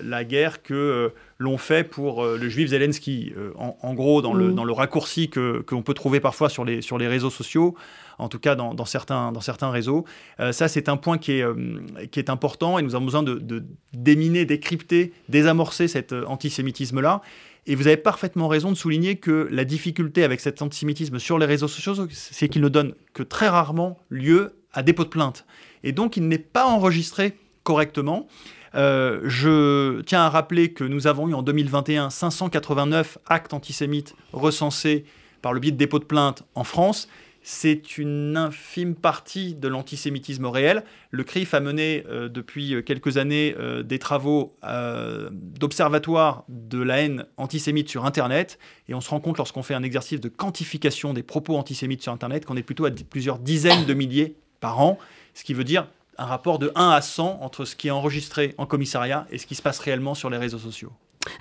la 0.03 0.23
guerre 0.23 0.61
que 0.61 1.11
l'on 1.37 1.57
fait 1.57 1.83
pour 1.83 2.25
le 2.25 2.49
juif 2.49 2.69
Zelensky. 2.69 3.33
En, 3.57 3.93
gros, 3.93 4.21
dans, 4.21 4.33
le, 4.33 4.49
mmh. 4.49 4.55
dans 4.55 4.65
le 4.65 4.73
raccourci 4.73 5.29
que 5.29 5.65
l'on 5.71 5.81
peut 5.81 5.93
trouver 5.93 6.19
parfois 6.19 6.49
sur 6.49 6.65
les, 6.65 6.81
sur 6.81 6.97
les 6.97 7.07
réseaux 7.07 7.29
sociaux, 7.29 7.75
en 8.19 8.29
tout 8.29 8.39
cas 8.39 8.55
dans, 8.55 8.85
certains, 8.85 9.31
dans 9.31 9.41
certains 9.41 9.69
réseaux. 9.69 10.05
Euh, 10.39 10.51
ça, 10.51 10.67
c'est 10.67 10.89
un 10.89 10.97
point 10.97 11.17
qui 11.17 11.33
est, 11.33 11.43
euh, 11.43 11.81
qui 12.11 12.19
est 12.19 12.29
important 12.29 12.79
et 12.79 12.81
nous 12.81 12.95
avons 12.95 13.05
besoin 13.05 13.23
de, 13.23 13.63
déminer, 13.93 14.45
décrypter, 14.45 15.13
désamorcer 15.29 15.87
cet 15.87 16.13
euh, 16.13 16.25
antisémitisme-là. 16.25 17.21
Et 17.65 17.75
vous 17.75 17.87
avez 17.87 17.97
parfaitement 17.97 18.47
raison 18.47 18.71
de 18.71 18.77
souligner 18.77 19.15
que 19.15 19.47
la 19.51 19.63
difficulté 19.63 20.23
avec 20.23 20.39
cet 20.41 20.61
antisémitisme 20.61 21.17
sur 21.19 21.39
les 21.39 21.45
réseaux 21.45 21.67
sociaux, 21.67 22.07
c'est 22.11 22.49
qu'il 22.49 22.61
ne 22.61 22.69
donne 22.69 22.93
que 23.13 23.23
très 23.23 23.47
rarement 23.47 23.99
lieu 24.09 24.55
à 24.73 24.83
dépôt 24.83 25.03
de 25.03 25.09
plainte. 25.09 25.45
Et 25.83 25.91
donc, 25.91 26.17
il 26.17 26.27
n'est 26.27 26.37
pas 26.37 26.65
enregistré 26.65 27.37
correctement. 27.63 28.27
je 28.73 30.01
tiens 30.01 30.21
à 30.21 30.29
rappeler 30.29 30.73
que 30.73 30.83
nous 30.83 31.07
avons 31.07 31.29
eu 31.29 31.33
en 31.33 31.41
2021 31.41 32.09
589 32.09 33.17
actes 33.27 33.53
antisémites 33.53 34.15
recensés 34.33 35.05
par 35.41 35.53
le 35.53 35.59
biais 35.59 35.71
de 35.71 35.77
dépôts 35.77 35.99
de 35.99 36.05
plainte 36.05 36.43
en 36.55 36.63
France 36.63 37.07
c'est 37.43 37.97
une 37.97 38.37
infime 38.37 38.95
partie 38.95 39.53
de 39.53 39.67
l'antisémitisme 39.67 40.45
réel. 40.45 40.83
Le 41.11 41.23
CRIF 41.23 41.53
a 41.53 41.59
mené 41.59 42.05
euh, 42.07 42.29
depuis 42.29 42.83
quelques 42.85 43.17
années 43.17 43.53
euh, 43.59 43.83
des 43.83 43.99
travaux 43.99 44.55
euh, 44.63 45.29
d'observatoire 45.31 46.45
de 46.47 46.81
la 46.81 47.01
haine 47.01 47.25
antisémite 47.35 47.89
sur 47.89 48.05
Internet, 48.05 48.57
et 48.87 48.93
on 48.93 49.01
se 49.01 49.09
rend 49.09 49.19
compte 49.19 49.37
lorsqu'on 49.37 49.61
fait 49.61 49.73
un 49.73 49.83
exercice 49.83 50.21
de 50.21 50.29
quantification 50.29 51.13
des 51.13 51.23
propos 51.23 51.57
antisémites 51.57 52.01
sur 52.01 52.13
Internet 52.13 52.45
qu'on 52.45 52.55
est 52.55 52.63
plutôt 52.63 52.85
à 52.85 52.91
plusieurs 52.91 53.39
dizaines 53.39 53.85
de 53.85 53.93
milliers 53.93 54.35
par 54.61 54.79
an, 54.79 54.97
ce 55.33 55.43
qui 55.43 55.53
veut 55.53 55.65
dire 55.65 55.87
un 56.17 56.25
rapport 56.25 56.59
de 56.59 56.71
1 56.75 56.89
à 56.89 57.01
100 57.01 57.39
entre 57.41 57.65
ce 57.65 57.75
qui 57.75 57.89
est 57.89 57.91
enregistré 57.91 58.55
en 58.57 58.65
commissariat 58.65 59.27
et 59.31 59.37
ce 59.37 59.45
qui 59.45 59.55
se 59.55 59.61
passe 59.61 59.79
réellement 59.79 60.13
sur 60.15 60.29
les 60.29 60.37
réseaux 60.37 60.59
sociaux. 60.59 60.93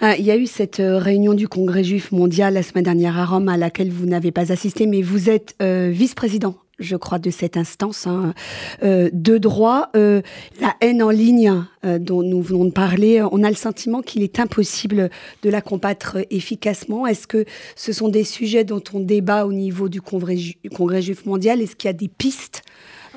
Ah, 0.04 0.16
il 0.16 0.25
y 0.25 0.32
a 0.32 0.37
eu 0.37 0.47
cette 0.47 0.80
euh, 0.80 0.99
réunion 0.99 1.32
du 1.32 1.47
Congrès 1.47 1.85
juif 1.85 2.11
mondial 2.11 2.54
la 2.54 2.64
semaine 2.64 2.82
dernière 2.82 3.16
à 3.16 3.25
Rome 3.25 3.49
à 3.49 3.56
laquelle 3.56 3.92
vous 3.92 4.04
n'avez 4.04 4.32
pas 4.32 4.50
assisté, 4.50 4.87
mais 4.87 5.00
vous 5.00 5.30
êtes 5.30 5.54
euh, 5.62 5.90
vice-président 5.92 6.56
je 6.80 6.97
crois, 6.97 7.21
de 7.21 7.30
cette 7.30 7.56
instance 7.56 8.09
hein, 8.09 8.35
euh, 8.82 9.09
de 9.12 9.38
droit. 9.38 9.90
la 9.94 10.75
haine 10.80 11.00
en 11.04 11.11
ligne 11.11 11.52
dont 11.85 12.25
nous 12.25 12.42
venons 12.42 12.64
de 12.64 12.73
parler, 12.73 13.23
on 13.30 13.44
a 13.44 13.49
le 13.49 13.54
sentiment 13.54 14.02
qu'il 14.02 14.25
est 14.25 14.40
impossible 14.40 15.09
de 15.44 15.50
la 15.50 15.61
combattre 15.61 16.18
efficacement. 16.30 17.06
Est-ce 17.06 17.28
que 17.28 17.44
ce 17.76 17.92
sont 17.92 18.09
des 18.09 18.25
sujets 18.25 18.64
dont 18.64 18.82
on 18.94 18.99
débat 18.99 19.47
au 19.47 19.52
niveau 19.52 19.88
du 19.88 20.02
Congrès, 20.02 20.37
Congrès 20.75 21.02
juif 21.02 21.25
mondial? 21.25 21.62
Est-ce 21.62 21.76
qu'il 21.76 21.87
y 21.87 21.90
a 21.90 21.92
des 21.92 22.09
pistes 22.09 22.62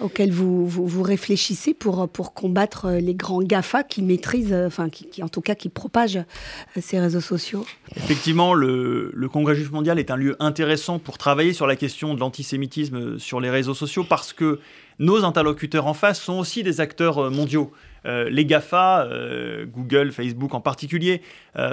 auxquels 0.02 0.32
vous, 0.32 0.68
vous, 0.68 1.04
réfléchissez 1.04 1.74
pour, 1.74 2.08
pour 2.10 2.34
combattre 2.34 2.92
les 2.92 3.16
grands 3.16 3.42
GAFA 3.42 3.84
qui 3.84 4.02
maîtrisent, 4.02 4.54
enfin, 4.54 4.90
qui, 4.90 5.24
en 5.24 5.30
tout 5.30 5.42
cas, 5.42 5.56
qui 5.56 5.70
propagent 5.70 6.18
euh, 6.18 6.82
ces 6.82 7.00
réseaux 7.00 7.22
sociaux 7.22 7.66
Effectivement, 7.96 8.54
le, 8.54 9.12
Congrès 9.32 9.56
juif 9.56 9.72
mondial 9.72 10.00
est 10.00 10.12
un 10.12 10.16
lieu 10.16 10.36
intéressant 10.40 11.00
pour 11.00 11.18
travailler 11.18 11.54
sur 11.54 11.68
la 11.68 11.76
question 11.76 12.14
de 12.14 12.20
l'antisémitisme 12.20 13.20
sur 13.20 13.40
les 13.40 13.50
réseaux 13.50 13.74
sociaux 13.74 14.06
parce 14.08 14.34
que 14.34 14.60
nos 15.00 15.24
interlocuteurs 15.24 15.88
en 15.88 15.94
face 15.94 16.22
sont 16.22 16.40
aussi 16.40 16.64
des 16.64 16.80
acteurs 16.80 17.18
euh, 17.18 17.30
mondiaux. 17.30 17.72
Euh, 18.06 18.30
les 18.30 18.46
GAFA, 18.46 19.10
Google, 19.66 20.12
Facebook 20.12 20.54
en 20.54 20.62
particulier, 20.62 21.24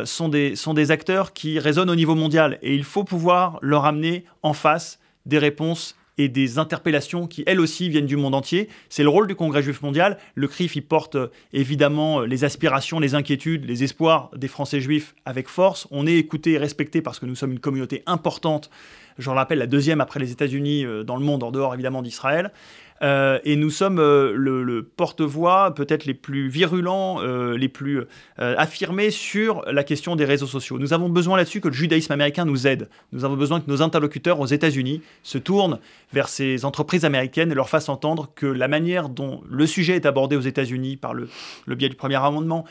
sont, 0.05 0.31
des, 0.31 0.57
sont 0.57 0.73
des 0.73 0.91
acteurs 0.91 1.35
qui 1.35 1.59
résonnent 1.59 1.91
au 1.91 1.95
niveau 1.95 2.15
mondial 2.15 2.59
et 2.63 2.75
il 2.75 2.85
faut 2.85 3.05
pouvoir 3.05 3.59
leur 3.61 3.85
amener 3.85 4.25
en 4.43 4.55
face 4.55 4.99
des 5.27 5.39
réponses 5.39 5.95
et 6.19 6.29
des 6.29 6.59
interpellations 6.59 7.27
qui, 7.27 7.43
elles 7.47 7.61
aussi, 7.61 7.89
viennent 7.89 8.07
du 8.07 8.17
monde 8.17 8.35
entier. 8.35 8.69
C'est 8.89 9.03
le 9.03 9.09
rôle 9.09 9.27
du 9.27 9.35
Congrès 9.35 9.63
juif 9.63 9.83
mondial. 9.83 10.19
Le 10.35 10.49
CRIF, 10.49 10.77
il 10.77 10.83
porte 10.83 11.17
euh, 11.17 11.29
évidemment 11.53 12.21
euh, 12.21 12.27
les 12.27 12.45
aspirations, 12.45 13.01
les 13.01 13.15
inquiétudes, 13.15 13.65
les 13.65 13.83
espoirs 13.85 14.31
des 14.37 14.49
Français 14.49 14.81
juifs 14.81 15.15
avec 15.25 15.49
force. 15.49 15.89
On 15.91 16.07
est 16.07 16.17
écouté 16.17 16.53
et 16.53 16.59
respecté 16.59 17.03
parce 17.03 17.19
que 17.19 17.27
nous 17.27 17.35
sommes 17.35 17.53
une 17.53 17.61
communauté 17.61 18.03
importante. 18.07 18.71
Je 19.19 19.31
le 19.31 19.37
rappelle, 19.37 19.59
la 19.59 19.67
deuxième 19.67 20.01
après 20.01 20.21
les 20.21 20.33
États-Unis 20.33 20.85
euh, 20.85 21.03
dans 21.03 21.17
le 21.17 21.25
monde, 21.25 21.43
en 21.43 21.51
dehors 21.51 21.75
évidemment 21.75 22.03
d'Israël. 22.03 22.53
Euh, 23.03 23.41
et 23.45 23.57
nous 23.57 23.71
sommes 23.71 23.99
euh, 23.99 24.33
le, 24.35 24.83
porte-voix 24.83 25.75
peut-être 25.75 26.05
les 26.05 26.15
plus 26.15 26.49
virulents, 26.49 27.21
euh, 27.21 27.57
les 27.57 27.69
plus 27.69 28.03
affirmés 28.39 29.11
sur 29.11 29.63
la 29.71 29.85
question 29.85 30.17
des 30.17 30.25
réseaux 30.25 30.47
sociaux. 30.47 30.79
Nous 30.79 30.93
avons 30.93 31.09
besoin 31.09 31.37
là-dessus 31.37 31.61
que 31.61 31.69
le 31.69 31.75
judaïsme 31.75 32.13
américain 32.13 32.45
nous 32.45 32.67
aide. 32.67 32.89
Nous 33.13 33.25
avons 33.25 33.37
besoin 33.37 33.61
que 33.61 33.71
nos 33.71 33.83
interlocuteurs 33.83 34.41
aux 34.41 34.47
États-Unis 34.47 35.03
se 35.23 35.39
tournent 35.39 35.79
vers 36.13 36.29
ces 36.29 36.65
entreprises 36.65 37.05
américaines 37.05 37.53
et 37.53 37.55
leur 37.55 37.69
fassent 37.69 37.89
entendre 37.89 38.31
que 38.35 38.47
la 38.47 38.69
manière 38.69 39.09
dont 39.09 39.43
le 39.49 39.67
sujet 39.67 39.95
est 39.95 40.07
abordé 40.07 40.37
aux 40.37 40.41
États-Unis 40.41 40.97
par 40.97 41.15
le, 41.15 41.29
le, 41.67 41.75
biais 41.75 41.89
du 41.89 41.97
premier 41.97 42.17
amendement 42.17 42.65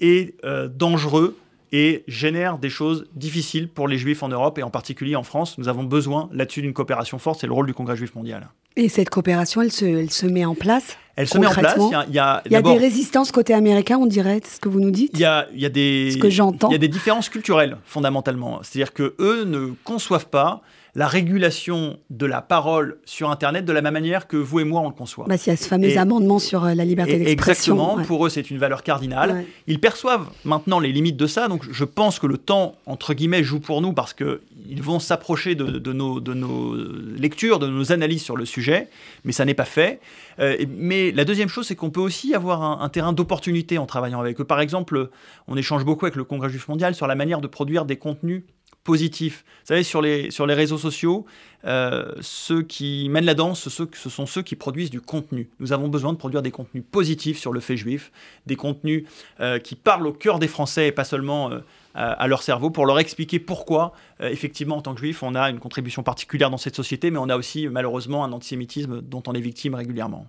est 0.00 0.34
dangereux 0.74 1.36
et 1.72 2.04
génère 2.08 2.58
des 2.58 2.70
choses 2.70 3.06
difficiles 3.14 3.68
pour 3.68 3.88
les 3.88 3.98
juifs 3.98 4.22
en 4.22 4.28
Europe 4.28 4.58
et 4.58 4.62
en 4.62 4.70
particulier 4.70 5.16
en 5.16 5.22
France. 5.22 5.58
Nous 5.58 5.68
avons 5.68 5.84
besoin 5.84 6.28
là-dessus 6.32 6.62
d'une 6.62 6.72
coopération 6.72 7.18
forte, 7.18 7.40
c'est 7.40 7.46
le 7.46 7.52
rôle 7.52 7.66
du 7.66 7.74
Congrès 7.74 7.96
juif 7.96 8.14
mondial. 8.14 8.48
Et 8.76 8.88
cette 8.88 9.10
coopération, 9.10 9.60
elle 9.62 9.72
se, 9.72 9.84
elle 9.84 10.10
se 10.10 10.26
met 10.26 10.44
en 10.44 10.54
place 10.54 10.96
elle 11.18 11.26
se 11.26 11.36
met 11.36 11.48
en 11.48 11.52
place. 11.52 11.76
Il 11.76 12.14
y 12.14 12.20
a, 12.20 12.42
il 12.46 12.52
y 12.52 12.54
a, 12.54 12.62
des 12.62 12.76
résistances 12.76 13.32
côté 13.32 13.52
américain, 13.52 13.98
on 13.98 14.06
dirait, 14.06 14.40
c'est 14.44 14.54
ce 14.54 14.60
que 14.60 14.68
vous 14.68 14.78
nous 14.78 14.92
dites 14.92 15.10
Il 15.14 15.18
y 15.18 15.24
a, 15.24 15.48
il 15.52 15.60
y 15.60 15.66
a 15.66 15.68
des, 15.68 16.12
ce 16.12 16.18
que 16.18 16.30
j'entends. 16.30 16.68
Il 16.68 16.74
y 16.74 16.76
a 16.76 16.78
des 16.78 16.86
différences 16.86 17.28
culturelles, 17.28 17.76
fondamentalement. 17.84 18.60
C'est-à-dire 18.62 18.92
que 18.92 19.16
eux 19.18 19.42
ne 19.44 19.72
conçoivent 19.82 20.28
pas 20.28 20.62
la 20.98 21.06
régulation 21.06 21.96
de 22.10 22.26
la 22.26 22.42
parole 22.42 22.98
sur 23.04 23.30
Internet 23.30 23.64
de 23.64 23.72
la 23.72 23.82
même 23.82 23.92
manière 23.92 24.26
que 24.26 24.36
vous 24.36 24.58
et 24.58 24.64
moi 24.64 24.80
on 24.80 24.88
le 24.88 24.94
conçoit. 24.94 25.26
Bah, 25.28 25.36
il 25.36 25.48
y 25.48 25.52
a 25.52 25.56
ce 25.56 25.68
fameux 25.68 25.96
amendement 25.96 26.40
sur 26.40 26.64
euh, 26.64 26.74
la 26.74 26.84
liberté 26.84 27.16
d'expression. 27.16 27.74
Exactement, 27.76 28.04
pour 28.04 28.26
eux 28.26 28.28
c'est 28.28 28.50
une 28.50 28.58
valeur 28.58 28.82
cardinale. 28.82 29.44
Ils 29.68 29.78
perçoivent 29.78 30.28
maintenant 30.44 30.80
les 30.80 30.90
limites 30.90 31.16
de 31.16 31.28
ça, 31.28 31.46
donc 31.46 31.64
je 31.70 31.84
pense 31.84 32.18
que 32.18 32.26
le 32.26 32.36
temps, 32.36 32.74
entre 32.86 33.14
guillemets, 33.14 33.44
joue 33.44 33.60
pour 33.60 33.80
nous 33.80 33.92
parce 33.92 34.12
qu'ils 34.12 34.82
vont 34.82 34.98
s'approcher 34.98 35.54
de, 35.54 35.92
nos, 35.92 36.18
de 36.18 36.34
nos 36.34 36.74
lectures, 37.16 37.60
de 37.60 37.68
nos 37.68 37.92
analyses 37.92 38.24
sur 38.24 38.36
le 38.36 38.44
sujet, 38.44 38.88
mais 39.22 39.30
ça 39.30 39.44
n'est 39.44 39.54
pas 39.54 39.66
fait. 39.66 40.00
Euh, 40.40 40.56
mais 40.68 41.12
la 41.12 41.24
deuxième 41.24 41.48
chose, 41.48 41.68
c'est 41.68 41.76
qu'on 41.76 41.90
peut 41.90 42.00
aussi 42.00 42.34
avoir 42.34 42.64
un, 42.64 42.80
un 42.80 42.88
terrain 42.88 43.12
d'opportunité 43.12 43.78
en 43.78 43.86
travaillant 43.86 44.18
avec 44.18 44.40
eux. 44.40 44.44
Par 44.44 44.58
exemple, 44.58 45.10
on 45.46 45.56
échange 45.56 45.84
beaucoup 45.84 46.06
avec 46.06 46.16
le 46.16 46.24
Congrès 46.24 46.50
juif 46.50 46.66
mondial 46.66 46.96
sur 46.96 47.06
la 47.06 47.14
manière 47.14 47.40
de 47.40 47.46
produire 47.46 47.84
des 47.84 47.96
contenus 47.96 48.42
positif. 48.88 49.44
Vous 49.46 49.66
savez, 49.66 49.82
sur 49.82 50.00
les, 50.00 50.30
sur 50.30 50.46
les 50.46 50.54
réseaux 50.54 50.78
sociaux, 50.78 51.26
euh, 51.66 52.14
ceux 52.22 52.62
qui 52.62 53.06
mènent 53.10 53.26
la 53.26 53.34
danse, 53.34 53.68
ce, 53.68 54.08
sont 54.08 54.24
ceux 54.24 54.40
qui 54.40 54.56
produisent 54.56 54.88
du 54.88 55.02
contenu. 55.02 55.50
Nous 55.60 55.74
avons 55.74 55.88
besoin 55.88 56.14
de 56.14 56.16
produire 56.16 56.40
des 56.40 56.50
contenus 56.50 56.82
positifs 56.90 57.38
sur 57.38 57.52
le 57.52 57.60
fait 57.60 57.76
juif, 57.76 58.10
des 58.46 58.56
contenus 58.56 59.04
euh, 59.40 59.58
qui 59.58 59.74
parlent 59.74 60.06
au 60.06 60.14
cœur 60.14 60.38
des 60.38 60.48
Français 60.48 60.86
et 60.86 60.92
pas 60.92 61.04
seulement 61.04 61.50
euh, 61.50 61.60
à 61.92 62.26
leur 62.28 62.42
cerveau 62.42 62.70
pour 62.70 62.86
leur 62.86 62.98
expliquer 62.98 63.38
pourquoi, 63.40 63.92
effectivement, 64.20 64.76
en 64.76 64.82
tant 64.82 64.94
que 64.94 65.00
juif, 65.00 65.22
on 65.22 65.34
a 65.34 65.50
une 65.50 65.58
contribution 65.58 66.02
particulière 66.02 66.48
dans 66.48 66.56
cette 66.56 66.76
société, 66.76 67.10
mais 67.10 67.18
on 67.18 67.28
a 67.28 67.36
aussi 67.36 67.68
malheureusement 67.68 68.24
un 68.24 68.32
antisémitisme 68.32 69.02
dont 69.02 69.22
on 69.26 69.32
est 69.32 69.40
victime 69.40 69.74
régulièrement. 69.74 70.26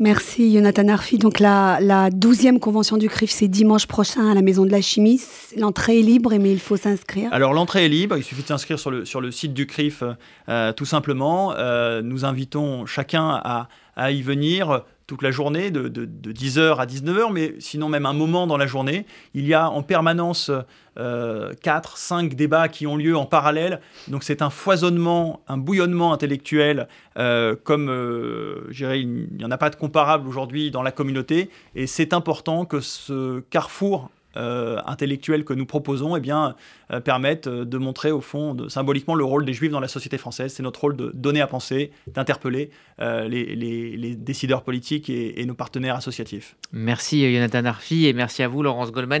Merci 0.00 0.54
Jonathan 0.54 0.88
Arfi. 0.88 1.18
Donc 1.18 1.40
la, 1.40 1.78
la 1.82 2.08
12e 2.08 2.58
convention 2.58 2.96
du 2.96 3.10
CRIF, 3.10 3.30
c'est 3.30 3.48
dimanche 3.48 3.86
prochain 3.86 4.30
à 4.30 4.34
la 4.34 4.40
Maison 4.40 4.64
de 4.64 4.70
la 4.70 4.80
Chimie. 4.80 5.20
L'entrée 5.58 5.98
est 5.98 6.02
libre, 6.02 6.32
mais 6.40 6.50
il 6.50 6.58
faut 6.58 6.78
s'inscrire. 6.78 7.28
Alors 7.34 7.52
l'entrée 7.52 7.84
est 7.84 7.90
libre, 7.90 8.16
il 8.16 8.24
suffit 8.24 8.40
de 8.40 8.46
s'inscrire 8.46 8.78
sur 8.78 8.90
le, 8.90 9.04
sur 9.04 9.20
le 9.20 9.30
site 9.30 9.52
du 9.52 9.66
CRIF 9.66 10.02
euh, 10.48 10.72
tout 10.72 10.86
simplement. 10.86 11.52
Euh, 11.52 12.00
nous 12.00 12.24
invitons 12.24 12.86
chacun 12.86 13.28
à, 13.28 13.68
à 13.94 14.10
y 14.10 14.22
venir 14.22 14.84
toute 15.10 15.22
la 15.22 15.32
journée, 15.32 15.72
de, 15.72 15.88
10h 15.88 16.76
à 16.76 16.86
19h, 16.86 17.32
mais 17.32 17.54
sinon 17.58 17.88
même 17.88 18.06
un 18.06 18.12
moment 18.12 18.46
dans 18.46 18.56
la 18.56 18.68
journée. 18.68 19.06
Il 19.34 19.44
y 19.44 19.54
a 19.54 19.68
en 19.68 19.82
permanence 19.82 20.52
euh, 20.98 21.52
4, 21.62 21.96
5 21.96 22.34
débats 22.34 22.68
qui 22.68 22.86
ont 22.86 22.96
lieu 22.96 23.16
en 23.16 23.26
parallèle. 23.26 23.80
Donc 24.06 24.22
c'est 24.22 24.40
un 24.40 24.50
foisonnement, 24.50 25.42
un 25.48 25.56
bouillonnement 25.56 26.12
intellectuel, 26.12 26.86
euh, 27.18 27.56
comme 27.64 27.90
euh, 27.90 28.70
il 28.70 29.36
n'y 29.36 29.44
en 29.44 29.50
a 29.50 29.58
pas 29.58 29.70
de 29.70 29.74
comparable 29.74 30.28
aujourd'hui 30.28 30.70
dans 30.70 30.84
la 30.84 30.92
communauté. 30.92 31.50
Et 31.74 31.88
c'est 31.88 32.14
important 32.14 32.64
que 32.64 32.78
ce 32.78 33.40
carrefour 33.50 34.10
euh, 34.36 34.78
intellectuels 34.86 35.44
que 35.44 35.52
nous 35.52 35.66
proposons 35.66 36.16
eh 36.16 36.20
bien, 36.20 36.54
euh, 36.92 37.00
permettent 37.00 37.48
euh, 37.48 37.64
de 37.64 37.78
montrer 37.78 38.12
au 38.12 38.20
fond 38.20 38.56
symboliquement 38.68 39.16
le 39.16 39.24
rôle 39.24 39.44
des 39.44 39.52
juifs 39.52 39.72
dans 39.72 39.80
la 39.80 39.88
société 39.88 40.18
française. 40.18 40.52
C'est 40.54 40.62
notre 40.62 40.80
rôle 40.80 40.96
de 40.96 41.10
donner 41.14 41.40
à 41.40 41.48
penser, 41.48 41.90
d'interpeller 42.06 42.70
les, 42.98 44.14
décideurs 44.14 44.62
politiques 44.62 45.10
et, 45.10 45.40
et, 45.40 45.46
nos 45.46 45.54
partenaires 45.54 45.96
associatifs. 45.96 46.54
Merci 46.72 47.34
Jonathan 47.34 47.64
Arfi 47.64 48.06
et 48.06 48.12
merci 48.12 48.42
à 48.42 48.48
vous 48.48 48.62
Laurence 48.62 48.92
Goldman. 48.92 49.18